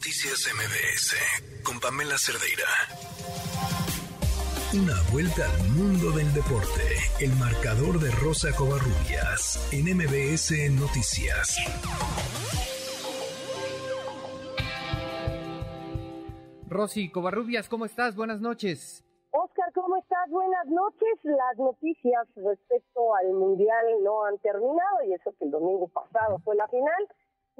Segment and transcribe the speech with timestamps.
[0.00, 2.64] Noticias MBS con Pamela Cerdeira.
[4.72, 6.80] Una vuelta al mundo del deporte.
[7.20, 11.58] El marcador de Rosa Covarrubias en MBS Noticias.
[16.66, 18.16] Rosy Covarrubias, ¿cómo estás?
[18.16, 19.04] Buenas noches.
[19.32, 20.30] Oscar, ¿cómo estás?
[20.30, 21.18] Buenas noches.
[21.24, 26.56] Las noticias respecto al Mundial no han terminado y eso que el domingo pasado fue
[26.56, 27.06] la final.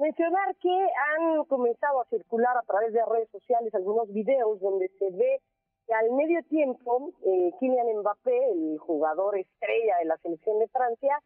[0.01, 5.11] Mencionar que han comenzado a circular a través de redes sociales algunos videos donde se
[5.11, 5.39] ve
[5.85, 11.19] que al medio tiempo eh, Kylian Mbappé, el jugador estrella de la selección de Francia,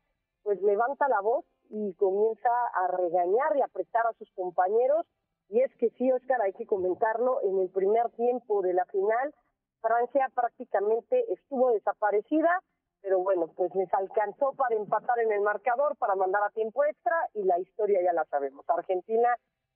[0.43, 5.05] pues levanta la voz y comienza a regañar y apretar a sus compañeros.
[5.47, 9.33] Y es que sí, Oscar, hay que comentarlo, en el primer tiempo de la final,
[9.79, 12.59] Francia prácticamente estuvo desaparecida
[13.05, 17.15] pero bueno, pues les alcanzó para empatar en el marcador, para mandar a tiempo extra
[17.35, 18.67] y la historia ya la sabemos.
[18.67, 19.29] Argentina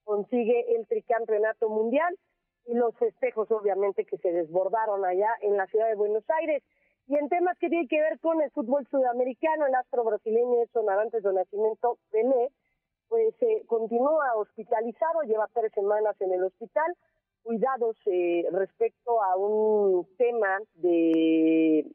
[0.03, 2.17] consigue el tricampeonato mundial
[2.65, 6.63] y los festejos obviamente que se desbordaron allá en la ciudad de Buenos Aires.
[7.05, 10.89] Y en temas que tienen que ver con el fútbol sudamericano, el astro brasileño Edson
[10.89, 12.49] Arantes de Nacimiento Pelé,
[13.09, 16.95] pues eh, continúa hospitalizado, lleva tres semanas en el hospital,
[17.43, 21.85] cuidados eh, respecto a un tema de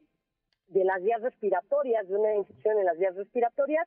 [0.68, 3.86] de las vías respiratorias, de una infección en las vías respiratorias,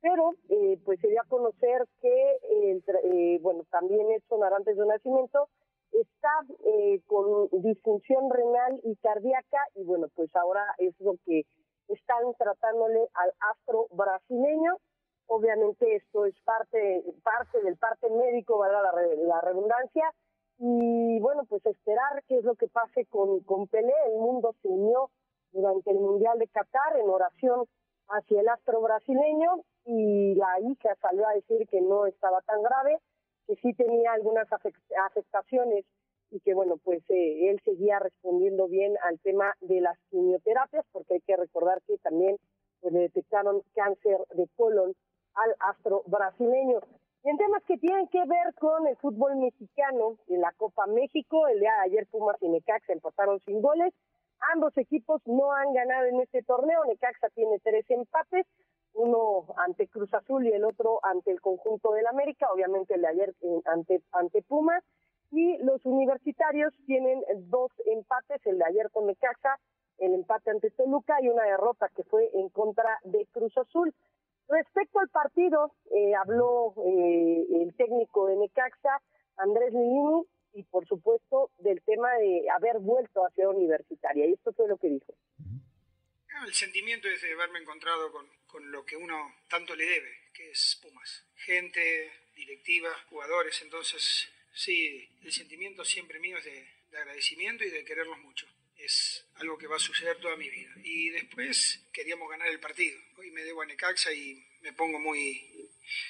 [0.00, 5.48] pero eh, pues se dio a conocer que, eh, bueno, también Edson Arantes de Nacimiento
[5.92, 6.30] está
[6.64, 11.44] eh, con disfunción renal y cardíaca y bueno, pues ahora es lo que
[11.88, 14.76] están tratándole al astro brasileño.
[15.26, 18.64] Obviamente esto es parte, parte del parte médico.
[18.66, 20.10] La, la redundancia.
[20.58, 23.92] Y bueno, pues esperar qué es lo que pase con, con Pelé.
[24.08, 25.10] El mundo se unió
[25.52, 27.66] durante el Mundial de Qatar en oración
[28.08, 32.98] hacia el astro brasileño y la hija salió a decir que no estaba tan grave,
[33.46, 35.84] que sí tenía algunas afectaciones
[36.30, 41.14] y que bueno, pues eh, él seguía respondiendo bien al tema de las quimioterapias, porque
[41.14, 42.36] hay que recordar que también
[42.80, 44.94] pues, le detectaron cáncer de colon
[45.34, 46.80] al astro brasileño.
[47.24, 51.48] Y en temas que tienen que ver con el fútbol mexicano, en la Copa México,
[51.48, 53.92] el día de ayer Pumas y Necaxa empataron sin goles,
[54.54, 56.84] Ambos equipos no han ganado en este torneo.
[56.84, 58.46] Necaxa tiene tres empates,
[58.94, 63.08] uno ante Cruz Azul y el otro ante el conjunto del América, obviamente el de
[63.08, 64.84] ayer eh, ante, ante Pumas.
[65.30, 69.58] Y los universitarios tienen dos empates, el de ayer con Necaxa,
[69.98, 73.94] el empate ante Toluca y una derrota que fue en contra de Cruz Azul.
[74.48, 79.02] Respecto al partido, eh, habló eh, el técnico de Necaxa,
[79.36, 80.24] Andrés Lilini,
[80.58, 84.26] y por supuesto del tema de haber vuelto a Ciudad Universitaria.
[84.26, 85.14] Y esto fue lo que dijo.
[86.46, 90.50] El sentimiento es de haberme encontrado con, con lo que uno tanto le debe, que
[90.50, 91.24] es Pumas.
[91.36, 97.84] Gente, directiva, jugadores, entonces sí, el sentimiento siempre mío es de, de agradecimiento y de
[97.84, 98.46] quererlos mucho
[98.78, 100.70] es algo que va a suceder toda mi vida.
[100.84, 102.98] Y después queríamos ganar el partido.
[103.16, 105.57] Hoy me debo a Necaxa y me pongo muy...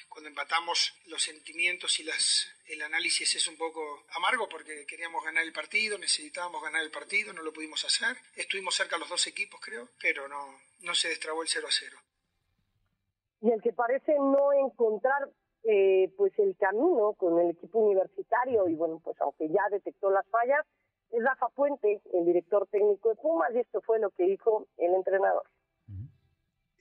[0.07, 5.43] Cuando empatamos los sentimientos y las, el análisis es un poco amargo porque queríamos ganar
[5.43, 8.17] el partido, necesitábamos ganar el partido, no lo pudimos hacer.
[8.35, 11.97] Estuvimos cerca los dos equipos, creo, pero no, no se destrabó el 0 a 0.
[13.41, 15.29] Y el que parece no encontrar
[15.63, 20.25] eh, pues el camino con el equipo universitario y bueno, pues aunque ya detectó las
[20.27, 20.65] fallas,
[21.11, 24.93] es Rafa Puente, el director técnico de Pumas, y esto fue lo que dijo el
[24.93, 25.43] entrenador.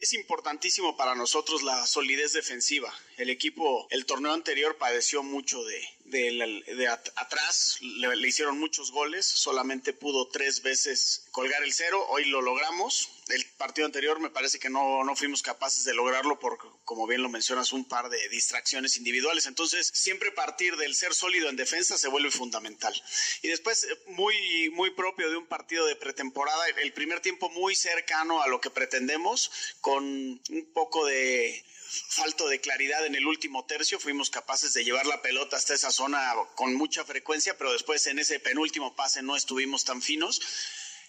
[0.00, 2.94] Es importantísimo para nosotros la solidez defensiva.
[3.16, 9.92] El equipo, el torneo anterior padeció mucho de, de, atrás, le, hicieron muchos goles, solamente
[9.92, 13.10] pudo tres veces colgar el cero, hoy lo logramos.
[13.28, 17.22] El partido anterior me parece que no, no fuimos capaces de lograrlo por, como bien
[17.22, 19.46] lo mencionas, un par de distracciones individuales.
[19.46, 22.94] Entonces, siempre partir del ser sólido en defensa se vuelve fundamental.
[23.42, 28.42] Y después, muy, muy propio de un partido de pretemporada, el primer tiempo muy cercano
[28.42, 33.98] a lo que pretendemos, con un poco de falto de claridad en el último tercio,
[33.98, 36.20] fuimos capaces de llevar la pelota hasta esa zona
[36.54, 40.40] con mucha frecuencia, pero después en ese penúltimo pase no estuvimos tan finos.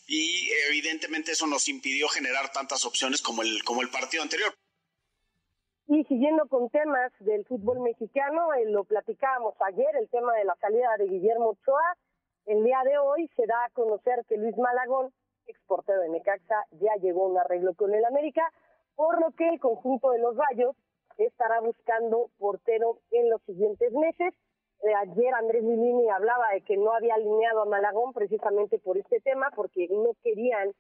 [0.08, 4.54] Y evidentemente eso nos impidió generar tantas opciones como el, como el partido anterior.
[5.88, 10.56] Y siguiendo con temas del fútbol mexicano, eh, lo platicábamos ayer, el tema de la
[10.62, 11.98] salida de Guillermo Ochoa,
[12.46, 15.12] el día de hoy se da a conocer que Luis Malagón,
[15.48, 18.42] exportero de Necaxa, ya llegó a un arreglo con el América,
[19.00, 20.76] por lo que el conjunto de los Rayos
[21.18, 24.34] estará buscando portero en los siguientes meses.
[24.84, 29.22] Eh, ayer Andrés Lilini hablaba de que no había alineado a Malagón precisamente por este
[29.22, 30.74] tema, porque no querían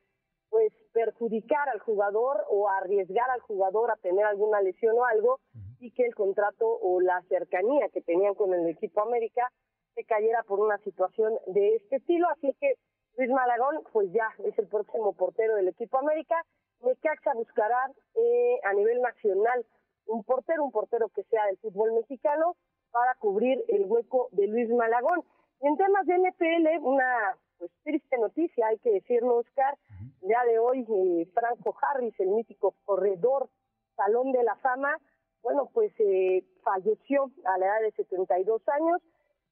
[0.49, 5.39] pues perjudicar al jugador o arriesgar al jugador a tener alguna lesión o algo
[5.79, 9.49] y que el contrato o la cercanía que tenían con el equipo América
[9.95, 12.27] se cayera por una situación de este estilo.
[12.31, 12.73] Así que
[13.15, 16.35] Luis Malagón, pues ya es el próximo portero del equipo América.
[16.81, 19.65] Necaxa buscará eh, a nivel nacional
[20.05, 22.55] un portero, un portero que sea del fútbol mexicano
[22.91, 25.23] para cubrir el hueco de Luis Malagón.
[25.61, 29.77] Y en temas de NPL, una pues triste noticia, hay que decirlo, Oscar.
[30.21, 33.49] Ya de hoy, eh, Franco Harris, el mítico corredor
[33.95, 34.97] Salón de la Fama,
[35.41, 39.01] bueno, pues eh, falleció a la edad de 72 años.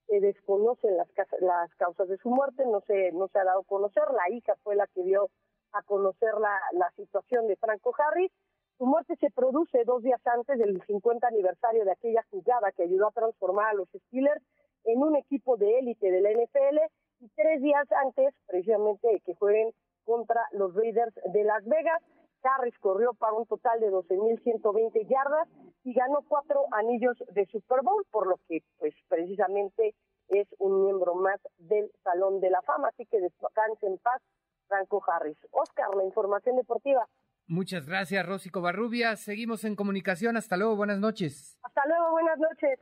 [0.08, 1.08] Se desconocen las,
[1.42, 4.04] las causas de su muerte, no se, no se ha dado a conocer.
[4.12, 5.30] La hija fue la que dio
[5.78, 8.32] a conocer la, situación de Franco Harris.
[8.78, 13.08] Su muerte se produce dos días antes del 50 aniversario de aquella jugada que ayudó
[13.08, 14.44] a transformar a los Steelers
[14.84, 16.78] en un equipo de élite de la NFL
[17.20, 19.72] y tres días antes, precisamente, de que jueguen
[20.06, 22.02] contra los Raiders de Las Vegas.
[22.44, 25.48] Harris corrió para un total de 12.120 yardas
[25.84, 29.96] y ganó cuatro anillos de Super Bowl, por lo que, pues, precisamente
[30.30, 32.90] es un miembro más del Salón de la Fama.
[32.90, 34.22] Así que descanse en paz,
[34.68, 35.38] Franco Harris.
[35.52, 37.08] Oscar, la información deportiva.
[37.48, 39.22] Muchas gracias, Rosy Covarrubias.
[39.22, 40.36] Seguimos en comunicación.
[40.36, 41.58] Hasta luego, buenas noches.
[41.64, 42.80] Hasta luego, buenas noches.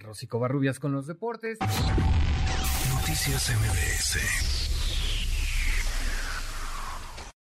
[0.00, 1.58] Rosy Covarrubias con los deportes.
[1.60, 4.61] Noticias MBS.